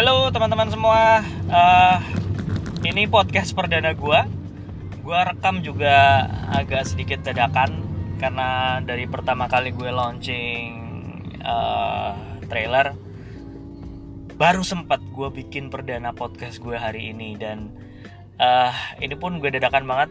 [0.00, 1.20] Halo teman-teman semua,
[1.52, 2.00] uh,
[2.88, 4.20] ini podcast perdana gue.
[5.04, 6.24] Gue rekam juga
[6.56, 7.84] agak sedikit dadakan
[8.16, 10.72] karena dari pertama kali gue launching
[11.44, 12.16] uh,
[12.48, 12.96] trailer,
[14.40, 17.68] baru sempat gue bikin perdana podcast gue hari ini dan
[18.40, 18.72] uh,
[19.04, 20.08] ini pun gue dadakan banget.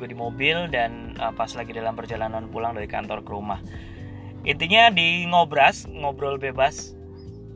[0.00, 3.60] Gue di mobil dan uh, pas lagi dalam perjalanan pulang dari kantor ke rumah.
[4.48, 6.96] Intinya di ngobras, ngobrol bebas,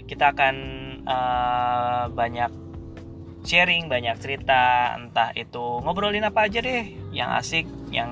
[0.04, 2.50] kita akan uh, banyak
[3.44, 8.10] sharing, banyak cerita, entah itu ngobrolin apa aja deh, yang asik, yang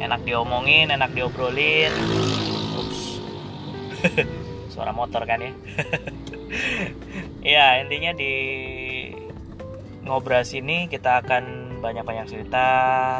[0.00, 1.92] enak diomongin, enak diobrolin.
[2.78, 3.00] Ups.
[4.72, 5.52] Suara motor kan ya.
[7.54, 8.34] ya, intinya di
[10.02, 12.66] ngobras ini kita akan banyak-banyak cerita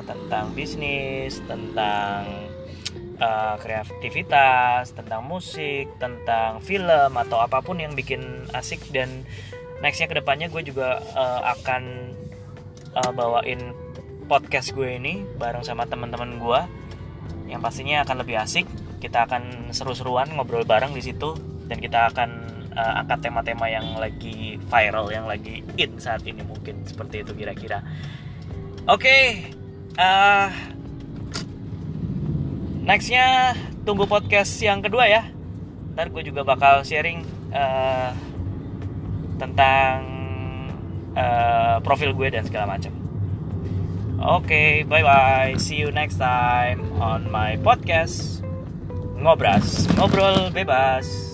[0.06, 2.51] tentang bisnis, tentang
[3.22, 9.22] uh, kreativitas, tentang musik, tentang film atau apa pun yang bikin asik dan
[9.78, 11.82] nextnya ke depannya gue juga uh, akan
[12.98, 13.70] uh, bawain
[14.26, 16.60] podcast gue ini bareng sama teman-teman gue
[17.50, 18.66] yang pastinya akan lebih asik.
[19.02, 21.34] Kita akan seru-seruan ngobrol bareng di situ
[21.66, 22.30] dan kita akan
[22.74, 27.82] uh, angkat tema-tema yang lagi viral, yang lagi in saat ini mungkin seperti itu kira-kira.
[28.86, 29.22] Oke, okay,
[29.98, 30.50] uh,
[32.92, 33.56] nextnya
[33.88, 35.24] tunggu podcast yang kedua ya.
[35.96, 38.12] Ntar gue juga bakal sharing uh,
[39.40, 39.96] tentang
[41.16, 42.92] uh, profil gue dan segala macam.
[44.20, 48.44] Oke okay, bye bye see you next time on my podcast.
[49.16, 49.88] Ngobras.
[49.96, 51.31] Ngobrol bebas